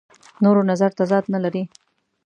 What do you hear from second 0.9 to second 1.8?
تضاد نه لري.